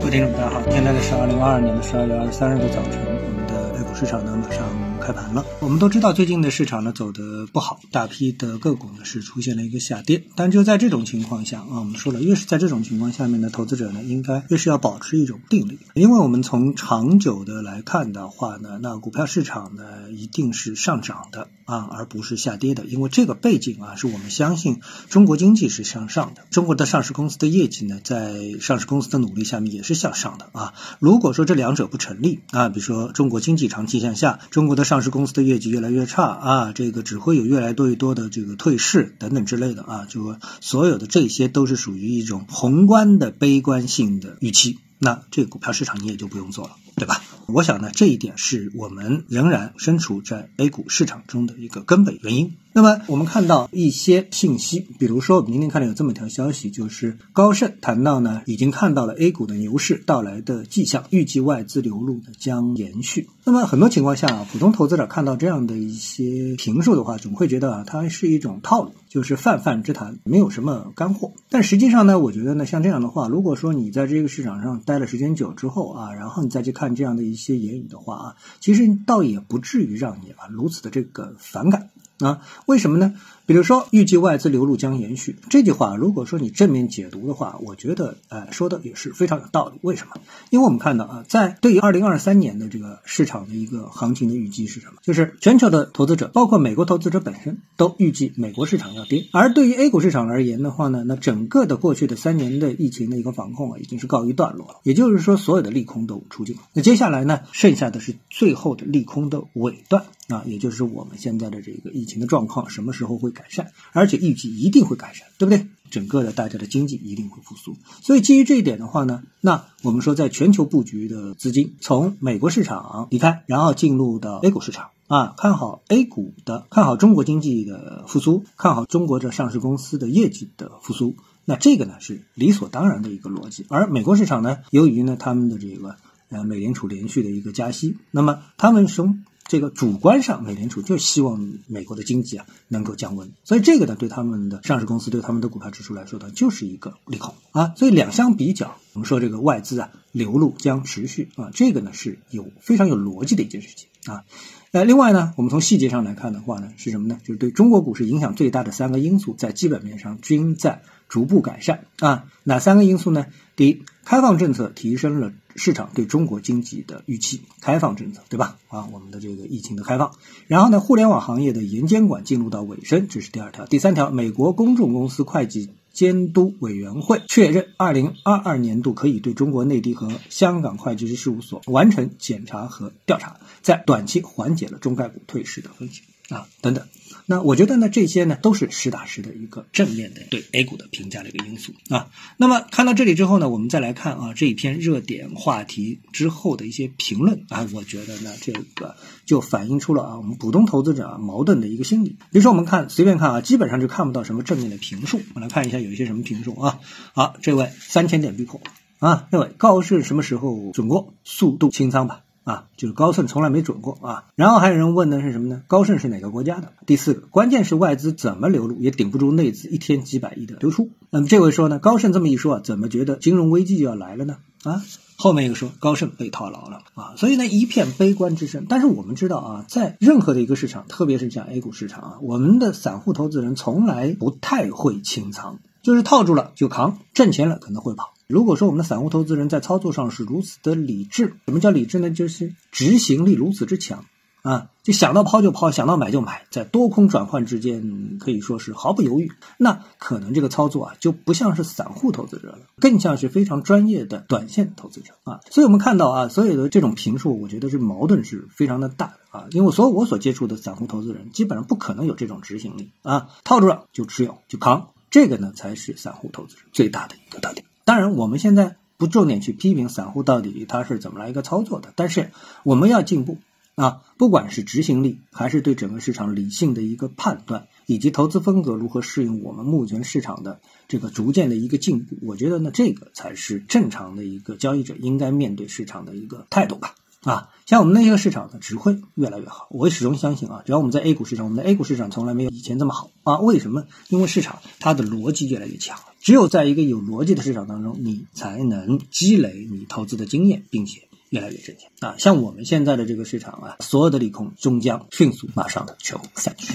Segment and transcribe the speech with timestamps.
[0.00, 4.64] 各位听众，大家好，现在呢是二零二二年的十二月二十三日的早晨，我们的 A 股市场呢马上
[4.98, 5.44] 开盘了。
[5.60, 10.24] 我们都知道，最近的市场呢走得不好，大批的个股呢是出现了一个下跌。
[10.36, 30.74] 但就在这种情况下啊，我们说了，越是在这种情况下面呢，投资者呢应该越是要保持一种定力，因为我们从长久的来看的话呢，那股票市场呢一定是上涨的啊，而不是下跌的，因为这个背景啊是我们相信中国经济是向上的，中国的上市公司的业绩呢在上市公司的努力下面也是向上的啊。
[30.98, 47.22] 如果说这两者不成立啊，比如说中国经济长期向下，中国的上市公司的业绩越来越差啊，这个只会有越来越多的这个退市等等之类的啊，就所有的这些都是属于一种宏观的悲观性的预期，那这个股票市场你也就不用做了，对吧？
[47.52, 52.56] 我想呢，这一点是我们仍然身处在 A 股市场中的一个根本原因。
[52.72, 63.28] 那么我们看到一些信息，比如说我们今天看到有这么一条消息，就是高盛谈到呢，已经看到了 A 股的牛市到来的迹象，预计外资流入将延续。
[63.42, 71.32] 那么很多情况下啊，普通投资者看到这样的一些评述的话，总会觉得啊，它是一种套路，就是泛泛之谈，没有什么干货。
[71.48, 81.90] 但实际上呢，我觉得呢，像这样的话，如果说你在这个市场上待了时间久之后啊，然后你再去看这样的一些言语的话啊，其实倒也不至于让你啊如此的这个反感。
[82.24, 83.14] 啊，为什么呢？
[83.50, 89.80] 比如说，预计外资流入将延续这句话，如果说你正面解读的话，我觉得，呃，说的也是非常有道理。
[89.82, 90.12] 为什么？
[90.50, 95.00] 因为我们看到啊，在对于二零二三年的这个市场的一个行情的预计是什么？
[95.02, 99.26] 就是全球的投资者，包括美国投资者本身，都预计美国市场要跌。
[99.32, 104.74] 而对于 A 股市场而言的话呢，那整个的过去的三年的疫情的一个防控啊，已经是告一段落了。
[104.84, 106.62] 也就是说，所有的利空都出尽了。
[106.72, 110.04] 那接下来呢，剩下的是最后的利空的尾段。
[110.28, 113.72] 啊，也就是我们现在的这个疫情的状况什么时候会改善？
[113.92, 115.66] 而且预计一定会改善，对不对？
[115.90, 117.76] 整个的大家的经济一定会复苏。
[118.00, 131.16] 所以基于这一点的话呢，那我们说在全球布局的资金从美国市场离开，然后进入到 A 股市场啊，看好 A 股的，看好中国经济的复苏，看好中国的上市公司的业绩的复苏。
[131.44, 133.66] 那这个呢是理所当然的一个逻辑。
[133.68, 135.96] 而美国市场呢，由于呢他们的这个
[136.28, 147.74] 呃美联储连续的一个加息，那么他们从这个主观上，美联储就希望美国的经济啊能够降温，所以这个呢，对他们的上市公司、对他们的股票指数来说呢，就是一个利空啊。
[147.76, 154.22] 所以两相比较，我们说这个外资啊流入将持续啊，这个呢是有非常有逻辑的一件事情啊。
[154.70, 157.18] 呃，另外呢，我们从细节上来看的话呢，是什么呢？
[157.24, 162.26] 就是对中国股市影响最大的三个因素，在基本面上均在逐步改善啊。
[162.44, 163.26] 哪三个因素呢？
[163.56, 165.32] 第一，开放政策提升了。
[165.56, 168.58] 市场对中国经济的预期，开放政策，对吧？
[168.68, 170.12] 啊，我们的这个疫情的开放，
[170.46, 173.66] 然后呢，互联网行业的严监管进入到尾声，这是第二条。
[173.66, 186.86] 第三条，美国公众公司会计监督委员会确认，二零二二年度可以对中国内地和香港会计师事务所完成检查和调查，在短期缓解了中概股退市的风险啊，等等。
[187.26, 192.10] 那我觉得呢，这些呢都是实打实的一个正面的对 A 股的评价的一个因素啊。
[192.36, 202.10] 那么看到这里之后呢，我们再来看啊这一篇热点话题之后的一些评论啊，我觉得呢这个就反映出了啊我们普通投资者啊矛盾的一个心理。
[202.30, 205.20] 比如说我们看随便看啊，基本上就看不到什么正面的评述。
[205.34, 206.80] 我们来看一下有一些什么评述啊。
[207.12, 208.60] 好，这位三千点必破
[208.98, 211.14] 啊，这位高盛什么时候准过？
[211.24, 212.22] 速度清仓吧。
[212.50, 214.24] 啊，就是高盛从来没准过啊。
[214.34, 215.62] 然后还有人问的是什么呢？
[215.68, 216.72] 高盛是哪个国家的？
[216.86, 220.90] 第四个，关键是外资怎么流入也顶不住内资一天几百亿的流出。
[221.10, 224.38] 那么这位说呢，高盛这么一说啊，怎么觉得金融危机就要来了呢？
[224.64, 224.82] 啊，
[225.16, 228.66] 后面又说高盛被套牢了啊，所以呢一片悲观之声。
[228.68, 238.12] 但是我们知道啊，在任何的一个市场，特别是像 A 股市场啊，我们的散户投资人从来不太会清仓，就是套住了就扛，挣钱了可能会跑。
[238.30, 242.10] 如果说我们的散户投资人在操作上是如此的理智，什么叫理智呢？
[242.10, 244.04] 就是执行力如此之强
[244.42, 249.32] 啊，就想到抛就抛，想到买就买，在多空转换之间可以说是毫不犹豫。
[249.58, 255.40] 那可能这个操作啊，就不像是散户投资者了，更像是非常专业的短线投资者啊。
[255.50, 259.46] 所以我们看到啊，所有的这种评述，我觉得是矛盾是非常的大的啊。
[259.50, 267.66] 因为所有我所接触的散户投资人，基本上不可能有这种执行力啊，套住了就持有就扛，这个呢才是散户投资人最大的一个特点。
[267.90, 272.30] 当然，我们现在不重点去批评散户到底他是怎么来一个操作的，但是
[272.62, 273.38] 我们要进步
[273.74, 274.02] 啊！
[274.16, 286.94] 不管是执行力，还是对整个市场理性的一个判断，以及投资风格如何适应我们目前市场的这个逐渐的一个进步，我觉得呢，这个才是正常的一个交易者应该面对市场的一个态度吧。
[287.22, 287.50] 啊。
[287.66, 289.68] 像我们那些个市场呢，只会越来越好。
[289.70, 293.38] 我始终相信啊，只要我们在 A 股市场，我们的 A 股市场从来没有以前这么好啊。
[293.38, 293.84] 为什么？
[294.08, 295.98] 因为市场它的逻辑越来越强。
[296.20, 302.16] 只有在一个有逻辑的市场当中，你才能积累你投资的经验，并且越来越挣钱啊。
[302.18, 306.74] 像我们现在的这个市场啊，所有的利空终将迅速马上的全部散去。